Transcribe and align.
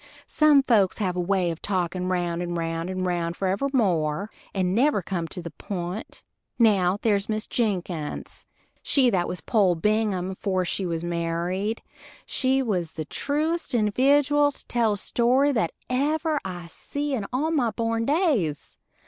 Some 0.25 0.63
folks 0.63 0.97
have 0.97 1.15
a 1.15 1.19
way 1.21 1.51
of 1.51 1.61
talkin' 1.61 2.07
round 2.07 2.41
and 2.41 2.57
round 2.57 2.89
and 2.89 3.05
round 3.05 3.37
forevermore, 3.37 4.31
and 4.51 4.73
never 4.73 5.03
come 5.03 5.27
to 5.27 5.43
the 5.43 5.51
pint. 5.51 6.23
Now 6.57 6.97
there's 7.03 7.29
Miss 7.29 7.45
Jinkins, 7.45 8.47
she 8.81 9.11
that 9.11 9.27
was 9.27 9.41
Poll 9.41 9.75
Bingham 9.75 10.31
afore 10.31 10.65
she 10.65 10.87
was 10.87 11.03
married, 11.03 11.83
she 12.25 12.61
is 12.61 12.93
the 12.93 13.05
tejusest 13.05 13.75
individooal 13.79 14.51
to 14.57 14.65
tell 14.65 14.93
a 14.93 14.97
story 14.97 15.51
that 15.51 15.71
ever 15.87 16.39
I 16.43 16.65
see 16.65 17.13
in 17.13 17.27
all 17.31 17.51
my 17.51 17.69
born 17.69 18.07
days. 18.07 18.79